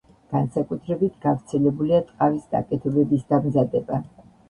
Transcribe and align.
განსაკუთრებით 0.35 1.19
გავრცელებულია 1.27 2.01
ტყავის 2.09 2.51
ნაკეთობების 2.57 3.33
დამზადება. 3.33 4.05